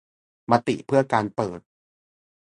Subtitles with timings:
[0.51, 1.59] มติเพื่อการเปิด